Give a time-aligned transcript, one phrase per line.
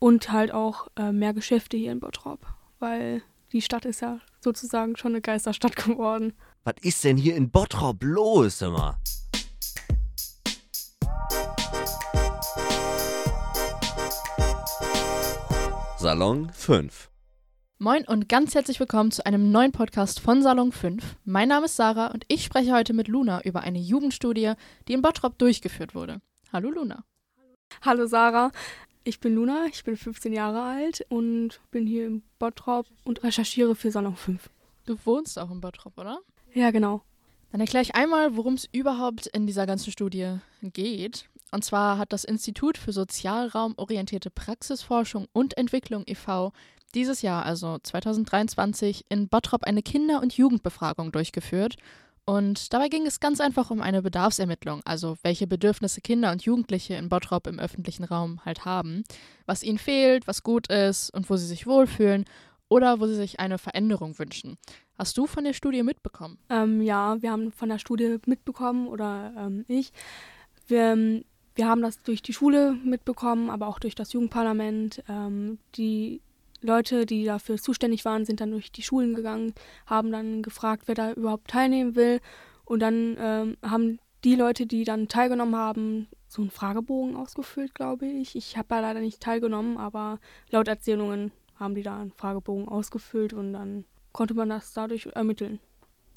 [0.00, 2.40] und halt auch äh, mehr Geschäfte hier in Bottrop,
[2.80, 6.32] weil die Stadt ist ja sozusagen schon eine Geisterstadt geworden.
[6.64, 8.98] Was ist denn hier in Bottrop los, immer?
[15.98, 17.10] Salon 5
[17.78, 21.16] Moin und ganz herzlich willkommen zu einem neuen Podcast von Salon 5.
[21.24, 24.54] Mein Name ist Sarah und ich spreche heute mit Luna über eine Jugendstudie,
[24.88, 26.20] die in Bottrop durchgeführt wurde.
[26.52, 27.04] Hallo Luna.
[27.82, 28.50] Hallo Sarah,
[29.04, 33.74] ich bin Luna, ich bin 15 Jahre alt und bin hier in Bottrop und recherchiere
[33.74, 34.50] für Salon 5.
[34.86, 36.20] Du wohnst auch in Bottrop, oder?
[36.52, 37.02] Ja, genau.
[37.52, 41.28] Dann erkläre ich einmal, worum es überhaupt in dieser ganzen Studie geht.
[41.50, 46.52] Und zwar hat das Institut für sozialraumorientierte Praxisforschung und Entwicklung e.V.
[46.94, 51.76] dieses Jahr, also 2023, in Bottrop eine Kinder- und Jugendbefragung durchgeführt.
[52.30, 56.94] Und dabei ging es ganz einfach um eine Bedarfsermittlung, also welche Bedürfnisse Kinder und Jugendliche
[56.94, 59.02] in Bottrop im öffentlichen Raum halt haben,
[59.46, 62.24] was ihnen fehlt, was gut ist und wo sie sich wohlfühlen
[62.68, 64.58] oder wo sie sich eine Veränderung wünschen.
[64.96, 66.38] Hast du von der Studie mitbekommen?
[66.50, 69.92] Ähm, ja, wir haben von der Studie mitbekommen oder ähm, ich.
[70.68, 71.24] Wir, ähm,
[71.56, 75.02] wir haben das durch die Schule mitbekommen, aber auch durch das Jugendparlament.
[75.08, 76.20] Ähm, die
[76.62, 79.54] Leute, die dafür zuständig waren, sind dann durch die Schulen gegangen,
[79.86, 82.20] haben dann gefragt, wer da überhaupt teilnehmen will.
[82.64, 88.06] Und dann ähm, haben die Leute, die dann teilgenommen haben, so einen Fragebogen ausgefüllt, glaube
[88.06, 88.36] ich.
[88.36, 93.32] Ich habe da leider nicht teilgenommen, aber laut Erzählungen haben die da einen Fragebogen ausgefüllt
[93.32, 95.60] und dann konnte man das dadurch ermitteln.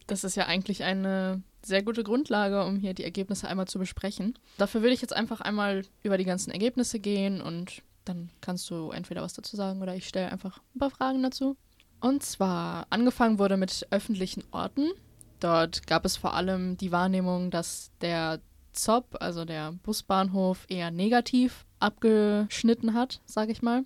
[0.08, 4.38] Das ist ja eigentlich eine sehr gute Grundlage, um hier die Ergebnisse einmal zu besprechen.
[4.58, 8.92] Dafür würde ich jetzt einfach einmal über die ganzen Ergebnisse gehen und dann kannst du
[8.92, 11.58] entweder was dazu sagen oder ich stelle einfach ein paar Fragen dazu.
[12.00, 14.92] Und zwar, angefangen wurde mit öffentlichen Orten.
[15.40, 18.42] Dort gab es vor allem die Wahrnehmung, dass der
[18.74, 23.86] ZOP, also der Busbahnhof, eher negativ abgeschnitten hat, sage ich mal.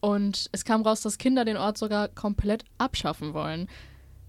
[0.00, 3.68] Und es kam raus, dass Kinder den Ort sogar komplett abschaffen wollen.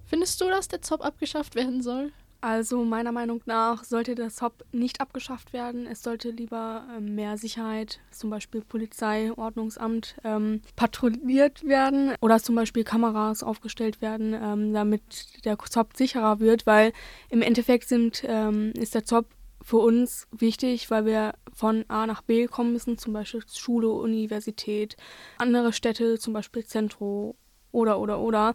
[0.05, 2.11] Findest du, dass der ZOP abgeschafft werden soll?
[2.41, 5.85] Also meiner Meinung nach sollte der ZOP nicht abgeschafft werden.
[5.85, 12.55] Es sollte lieber ähm, mehr Sicherheit, zum Beispiel Polizei, Ordnungsamt, ähm, patrouilliert werden oder zum
[12.55, 16.93] Beispiel Kameras aufgestellt werden, ähm, damit der ZOP sicherer wird, weil
[17.29, 19.27] im Endeffekt sind, ähm, ist der ZOP
[19.61, 24.97] für uns wichtig, weil wir von A nach B kommen müssen, zum Beispiel Schule, Universität,
[25.37, 27.35] andere Städte, zum Beispiel Zentro
[27.71, 28.53] oder oder oder.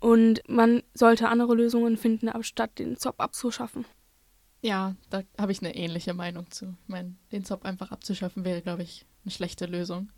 [0.00, 3.86] Und man sollte andere Lösungen finden, anstatt den Zop abzuschaffen.
[4.62, 6.76] Ja, da habe ich eine ähnliche Meinung zu.
[6.82, 10.10] Ich meine, den Zop einfach abzuschaffen wäre, glaube ich, eine schlechte Lösung.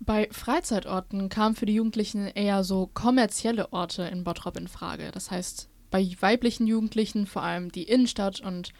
[0.00, 5.10] Bei Freizeitorten kamen für die Jugendlichen eher so kommerzielle Orte in Bottrop in Frage.
[5.12, 8.72] Das heißt, bei weiblichen Jugendlichen vor allem die Innenstadt und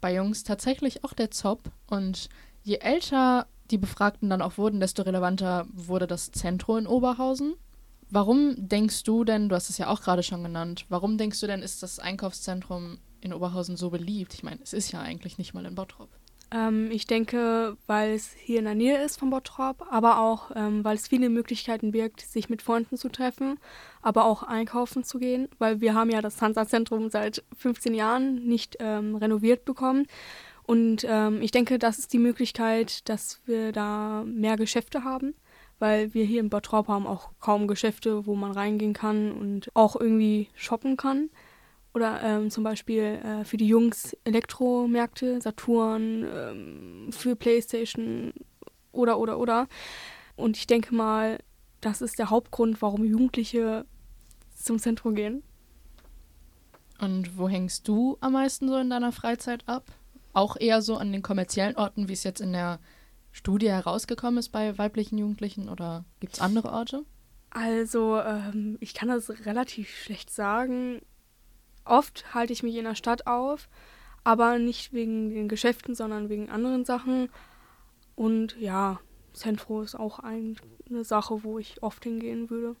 [0.00, 1.70] bei Jungs tatsächlich auch der Zop.
[1.86, 2.28] Und
[2.62, 7.54] je älter die Befragten dann auch wurden, desto relevanter wurde das Zentrum in Oberhausen.
[8.12, 11.46] Warum denkst du denn, du hast es ja auch gerade schon genannt, warum denkst du
[11.46, 14.34] denn, ist das Einkaufszentrum in Oberhausen so beliebt?
[14.34, 16.10] Ich meine, es ist ja eigentlich nicht mal in Bottrop.
[16.50, 20.84] Ähm, ich denke, weil es hier in der Nähe ist von Bottrop, aber auch, ähm,
[20.84, 23.58] weil es viele Möglichkeiten birgt, sich mit Freunden zu treffen,
[24.02, 28.76] aber auch einkaufen zu gehen, weil wir haben ja das Hansa-Zentrum seit 15 Jahren nicht
[28.80, 30.06] ähm, renoviert bekommen.
[30.64, 35.34] Und ähm, ich denke, das ist die Möglichkeit, dass wir da mehr Geschäfte haben
[35.82, 39.96] weil wir hier in Bottrop haben auch kaum Geschäfte, wo man reingehen kann und auch
[39.96, 41.28] irgendwie shoppen kann.
[41.92, 48.32] Oder ähm, zum Beispiel äh, für die Jungs Elektromärkte, Saturn, ähm, für Playstation
[48.92, 49.66] oder oder oder.
[50.36, 51.38] Und ich denke mal,
[51.80, 53.84] das ist der Hauptgrund, warum Jugendliche
[54.54, 55.42] zum Zentrum gehen.
[57.00, 59.90] Und wo hängst du am meisten so in deiner Freizeit ab?
[60.32, 62.78] Auch eher so an den kommerziellen Orten, wie es jetzt in der
[63.32, 67.04] Studie herausgekommen ist bei weiblichen Jugendlichen oder gibt es andere Orte?
[67.50, 71.00] Also, ähm, ich kann das relativ schlecht sagen.
[71.84, 73.68] Oft halte ich mich in der Stadt auf,
[74.24, 77.30] aber nicht wegen den Geschäften, sondern wegen anderen Sachen.
[78.14, 79.00] Und ja,
[79.32, 80.56] Zentro ist auch ein,
[80.88, 82.76] eine Sache, wo ich oft hingehen würde.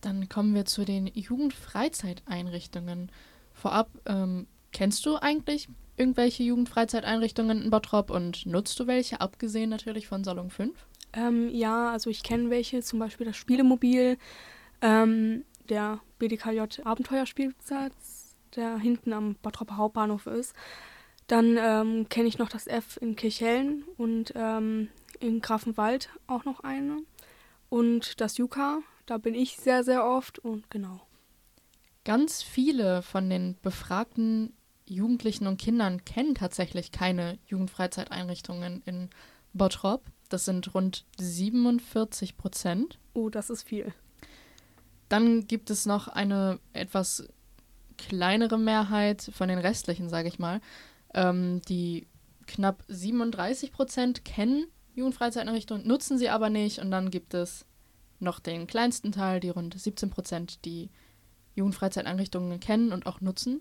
[0.00, 3.10] Dann kommen wir zu den Jugendfreizeiteinrichtungen.
[3.52, 5.68] Vorab, ähm, kennst du eigentlich
[6.02, 10.74] irgendwelche Jugendfreizeiteinrichtungen in Bottrop und nutzt du welche, abgesehen natürlich von Salon 5?
[11.12, 14.18] Ähm, ja, also ich kenne welche, zum Beispiel das Spielemobil,
[14.80, 20.54] ähm, der BDKJ Abenteuerspielplatz, der hinten am Bottroper Hauptbahnhof ist.
[21.28, 24.88] Dann ähm, kenne ich noch das F in Kirchhellen und ähm,
[25.20, 26.98] in Grafenwald auch noch eine.
[27.68, 31.06] Und das Juka, da bin ich sehr, sehr oft und genau.
[32.04, 34.52] Ganz viele von den befragten
[34.94, 39.10] Jugendlichen und Kindern kennen tatsächlich keine Jugendfreizeiteinrichtungen in
[39.52, 40.04] Bottrop.
[40.28, 42.98] Das sind rund 47 Prozent.
[43.14, 43.92] Oh, das ist viel.
[45.08, 47.28] Dann gibt es noch eine etwas
[47.98, 50.60] kleinere Mehrheit von den restlichen, sage ich mal.
[51.14, 52.06] Ähm, die
[52.46, 56.78] knapp 37 Prozent kennen Jugendfreizeiteinrichtungen, nutzen sie aber nicht.
[56.78, 57.66] Und dann gibt es
[58.20, 60.90] noch den kleinsten Teil, die rund 17 Prozent, die
[61.54, 63.60] Jugendfreizeiteinrichtungen kennen und auch nutzen.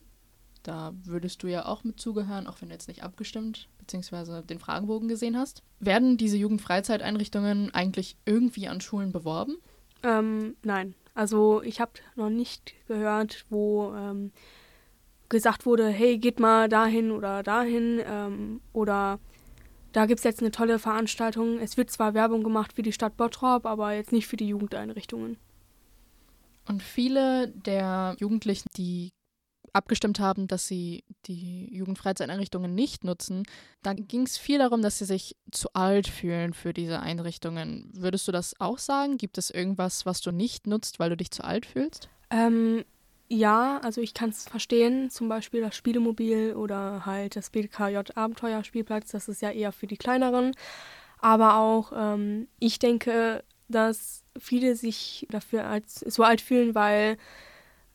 [0.64, 4.44] Da würdest du ja auch mit zugehören, auch wenn du jetzt nicht abgestimmt bzw.
[4.44, 5.64] den Fragebogen gesehen hast.
[5.80, 9.58] Werden diese Jugendfreizeiteinrichtungen eigentlich irgendwie an Schulen beworben?
[10.04, 10.96] Ähm, nein.
[11.14, 14.32] Also ich habe noch nicht gehört, wo ähm,
[15.30, 19.20] gesagt wurde, hey, geht mal dahin oder dahin ähm, oder
[19.92, 21.60] da gibt es jetzt eine tolle Veranstaltung.
[21.60, 25.38] Es wird zwar Werbung gemacht für die Stadt Bottrop, aber jetzt nicht für die Jugendeinrichtungen.
[26.68, 29.10] Und viele der Jugendlichen, die
[29.74, 33.44] abgestimmt haben, dass sie die Jugendfreizeiteinrichtungen nicht nutzen,
[33.84, 37.90] da ging es viel darum, dass sie sich zu alt fühlen für diese Einrichtungen.
[37.94, 39.18] Würdest du das auch sagen?
[39.18, 42.10] Gibt es irgendwas, was du nicht nutzt, weil du dich zu alt fühlst?
[42.30, 42.84] Ähm,
[43.30, 49.12] ja, also ich kann es verstehen, zum Beispiel das Spielemobil oder halt das BKJ Abenteuerspielplatz,
[49.12, 50.54] das ist ja eher für die kleineren.
[51.20, 57.18] Aber auch ähm, ich denke, dass viele sich dafür als so alt fühlen, weil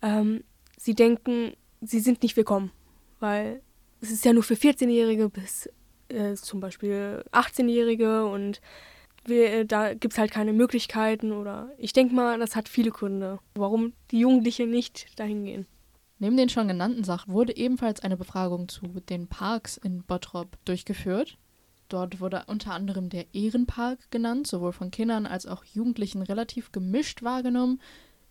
[0.00, 0.42] ähm,
[0.78, 2.70] sie denken, sie sind nicht willkommen.
[3.20, 3.62] Weil
[4.00, 5.68] es ist ja nur für 14-Jährige bis
[6.08, 8.60] äh, zum Beispiel 18-Jährige und
[9.24, 12.90] wir, äh, da gibt es halt keine Möglichkeiten oder ich denke mal, das hat viele
[12.90, 15.66] Gründe, warum die Jugendlichen nicht dahin gehen.
[16.18, 21.36] Neben den schon genannten Sachen wurde ebenfalls eine Befragung zu den Parks in Bottrop durchgeführt.
[21.88, 27.22] Dort wurde unter anderem der Ehrenpark genannt, sowohl von Kindern als auch Jugendlichen relativ gemischt
[27.22, 27.80] wahrgenommen.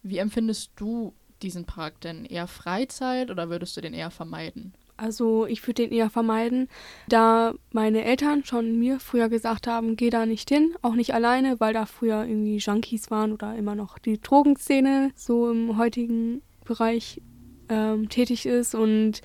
[0.02, 2.26] Wie empfindest du diesen Park denn?
[2.26, 4.74] Eher Freizeit oder würdest du den eher vermeiden?
[4.98, 6.70] Also ich würde den eher vermeiden,
[7.10, 11.60] da meine Eltern schon mir früher gesagt haben, geh da nicht hin, auch nicht alleine,
[11.60, 17.22] weil da früher irgendwie Junkies waren oder immer noch die Drogenszene so im heutigen Bereich
[17.68, 19.22] ähm, tätig ist und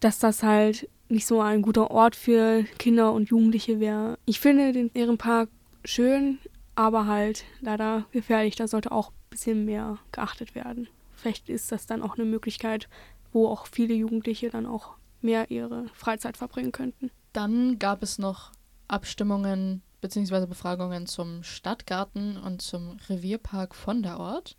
[0.00, 4.18] dass das halt nicht so ein guter Ort für Kinder und Jugendliche wäre.
[4.26, 5.48] Ich finde den Ehrenpark
[5.84, 6.38] schön,
[6.74, 8.56] aber halt leider gefährlich.
[8.56, 10.88] Da sollte auch ein bisschen mehr geachtet werden.
[11.24, 12.86] Vielleicht ist das dann auch eine Möglichkeit,
[13.32, 17.10] wo auch viele Jugendliche dann auch mehr ihre Freizeit verbringen könnten.
[17.32, 18.52] Dann gab es noch
[18.88, 20.44] Abstimmungen bzw.
[20.44, 24.58] Befragungen zum Stadtgarten und zum Revierpark von der Ort.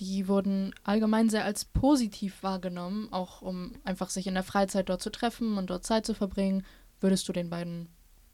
[0.00, 5.00] Die wurden allgemein sehr als positiv wahrgenommen, auch um einfach sich in der Freizeit dort
[5.00, 6.62] zu treffen und dort Zeit zu verbringen.
[7.00, 7.88] Würdest du den beiden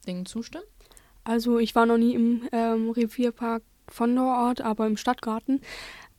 [0.05, 0.65] Dingen zustimmen?
[1.23, 5.61] Also ich war noch nie im ähm, Revierpark von der Ort, aber im Stadtgarten.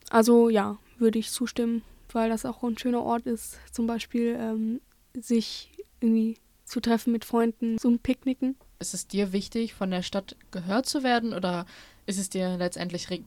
[0.08, 1.82] Also ja, würde ich zustimmen
[2.14, 4.80] weil das auch ein schöner Ort ist, zum Beispiel ähm,
[5.14, 8.56] sich irgendwie zu treffen mit Freunden, zum Picknicken.
[8.78, 11.66] Ist es dir wichtig, von der Stadt gehört zu werden oder
[12.06, 13.20] ist es dir letztendlich re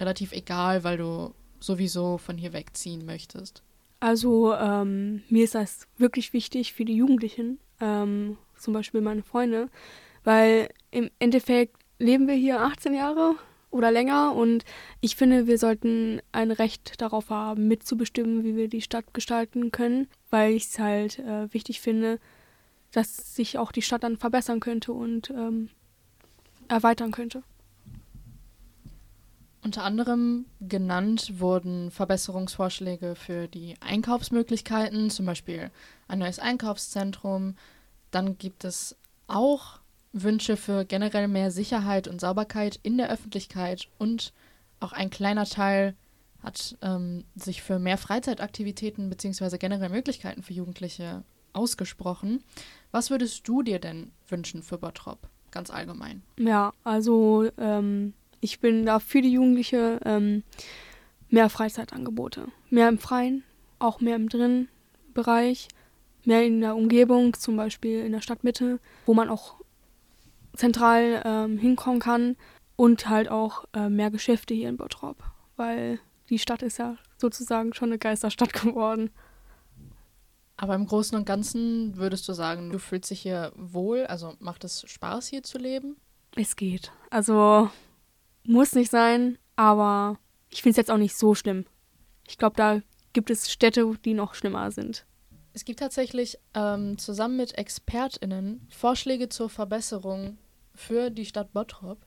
[0.00, 3.62] relativ egal, weil du sowieso von hier wegziehen möchtest?
[4.00, 9.68] Also ähm, mir ist das wirklich wichtig für die Jugendlichen, ähm, zum Beispiel meine Freunde,
[10.24, 13.36] weil im Endeffekt leben wir hier 18 Jahre
[13.70, 14.34] oder länger.
[14.34, 14.64] Und
[15.00, 20.08] ich finde, wir sollten ein Recht darauf haben, mitzubestimmen, wie wir die Stadt gestalten können,
[20.30, 22.18] weil ich es halt äh, wichtig finde,
[22.92, 25.70] dass sich auch die Stadt dann verbessern könnte und ähm,
[26.68, 27.42] erweitern könnte.
[29.62, 35.72] Unter anderem genannt wurden Verbesserungsvorschläge für die Einkaufsmöglichkeiten, zum Beispiel
[36.06, 37.56] ein neues Einkaufszentrum.
[38.12, 38.96] Dann gibt es
[39.26, 39.80] auch
[40.12, 44.32] Wünsche für generell mehr Sicherheit und Sauberkeit in der Öffentlichkeit und
[44.80, 45.94] auch ein kleiner Teil
[46.42, 49.58] hat ähm, sich für mehr Freizeitaktivitäten bzw.
[49.58, 52.44] generell Möglichkeiten für Jugendliche ausgesprochen.
[52.92, 56.22] Was würdest du dir denn wünschen für Bottrop, ganz allgemein?
[56.38, 60.44] Ja, also ähm, ich bin da für die Jugendliche ähm,
[61.28, 62.48] mehr Freizeitangebote.
[62.70, 63.42] Mehr im Freien,
[63.78, 64.68] auch mehr im drinnen
[65.14, 65.68] Bereich,
[66.24, 69.55] mehr in der Umgebung, zum Beispiel in der Stadtmitte, wo man auch
[70.56, 72.36] zentral ähm, hinkommen kann
[72.76, 75.22] und halt auch äh, mehr Geschäfte hier in Bottrop,
[75.56, 75.98] weil
[76.28, 79.10] die Stadt ist ja sozusagen schon eine Geisterstadt geworden.
[80.58, 84.06] Aber im Großen und Ganzen würdest du sagen, du fühlst dich hier wohl?
[84.06, 85.96] Also macht es Spaß, hier zu leben?
[86.34, 86.92] Es geht.
[87.10, 87.70] Also
[88.44, 91.66] muss nicht sein, aber ich finde es jetzt auch nicht so schlimm.
[92.26, 92.80] Ich glaube, da
[93.12, 95.06] gibt es Städte, die noch schlimmer sind.
[95.52, 100.38] Es gibt tatsächlich ähm, zusammen mit ExpertInnen Vorschläge zur Verbesserung
[100.76, 101.98] für die Stadt Bottrop.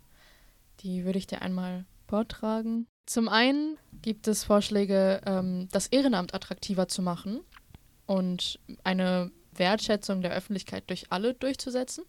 [0.82, 2.88] Die würde ich dir einmal vortragen.
[3.06, 7.42] Zum einen gibt es Vorschläge, ähm, das Ehrenamt attraktiver zu machen
[8.06, 12.04] und eine Wertschätzung der Öffentlichkeit durch alle durchzusetzen.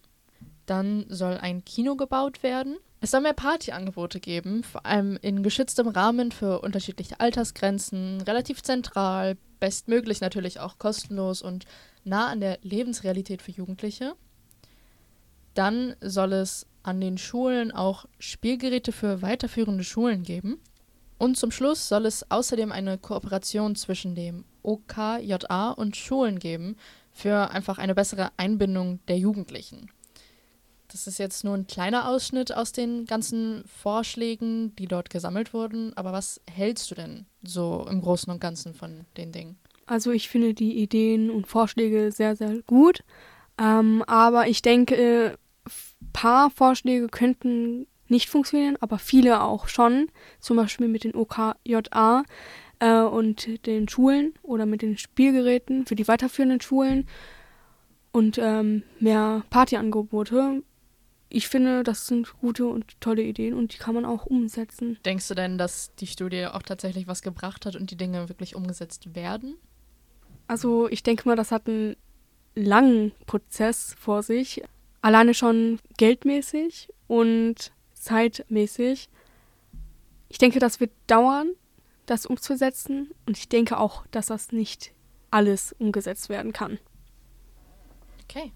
[0.65, 2.77] Dann soll ein Kino gebaut werden.
[3.01, 9.37] Es soll mehr Partyangebote geben, vor allem in geschütztem Rahmen für unterschiedliche Altersgrenzen, relativ zentral,
[9.59, 11.65] bestmöglich natürlich auch kostenlos und
[12.03, 14.13] nah an der Lebensrealität für Jugendliche.
[15.53, 20.59] Dann soll es an den Schulen auch Spielgeräte für weiterführende Schulen geben.
[21.17, 26.77] Und zum Schluss soll es außerdem eine Kooperation zwischen dem OKJA und Schulen geben
[27.11, 29.91] für einfach eine bessere Einbindung der Jugendlichen.
[30.87, 35.95] Das ist jetzt nur ein kleiner Ausschnitt aus den ganzen Vorschlägen, die dort gesammelt wurden.
[35.95, 39.57] Aber was hältst du denn so im Großen und Ganzen von den Dingen?
[39.85, 43.03] Also ich finde die Ideen und Vorschläge sehr, sehr gut.
[43.57, 45.37] Ähm, aber ich denke,
[46.13, 50.07] paar Vorschläge könnten nicht funktionieren, aber viele auch schon.
[50.39, 52.23] Zum Beispiel mit den OKJA
[52.79, 57.07] äh, und den Schulen oder mit den Spielgeräten für die weiterführenden Schulen
[58.11, 60.63] und ähm, mehr Partyangebote
[61.33, 64.99] ich finde, das sind gute und tolle Ideen und die kann man auch umsetzen.
[65.05, 68.55] Denkst du denn, dass die Studie auch tatsächlich was gebracht hat und die Dinge wirklich
[68.55, 69.55] umgesetzt werden?
[70.47, 71.95] Also ich denke mal, das hat einen
[72.53, 74.61] langen Prozess vor sich.
[75.01, 79.09] Alleine schon geldmäßig und zeitmäßig.
[80.29, 81.51] Ich denke, das wird dauern,
[82.05, 83.11] das umzusetzen.
[83.25, 84.93] Und ich denke auch, dass das nicht
[85.31, 86.79] alles umgesetzt werden kann.
[88.23, 88.51] Okay.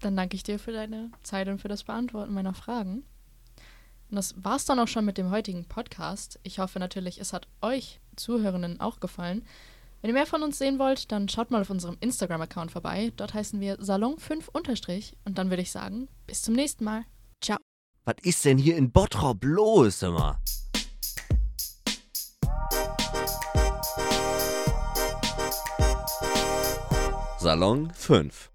[0.00, 3.04] Dann danke ich dir für deine Zeit und für das Beantworten meiner Fragen.
[4.10, 6.40] Und das war's dann auch schon mit dem heutigen Podcast.
[6.42, 9.44] Ich hoffe natürlich, es hat euch Zuhörenden auch gefallen.
[10.00, 13.12] Wenn ihr mehr von uns sehen wollt, dann schaut mal auf unserem Instagram-Account vorbei.
[13.16, 14.48] Dort heißen wir Salon5
[15.24, 17.04] und dann würde ich sagen, bis zum nächsten Mal.
[17.42, 17.58] Ciao.
[18.06, 20.40] Was ist denn hier in Bottrop los, immer?
[27.38, 28.50] Salon 5